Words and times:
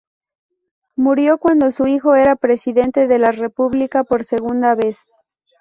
Murió 0.95 1.37
cuando 1.37 1.69
su 1.69 1.85
hijo 1.85 2.15
era 2.15 2.35
presidente 2.35 3.05
de 3.05 3.19
la 3.19 3.29
República 3.29 4.03
por 4.03 4.23
segunda 4.23 4.73
vez. 4.73 4.97